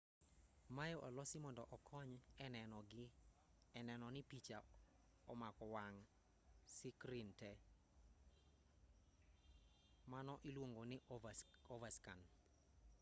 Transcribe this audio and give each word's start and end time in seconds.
maye 0.75 0.95
olosi 1.07 1.37
mondo 1.43 1.63
okony 1.75 2.13
e 3.79 3.81
neno 3.87 4.07
ni 4.15 4.21
picha 4.29 4.57
omako 5.31 5.65
wang' 5.75 6.03
sikrin 6.75 7.29
tee 7.39 7.57
mano 10.11 10.33
iluongo 10.49 10.81
ni 10.91 10.97
overscan 11.73 12.19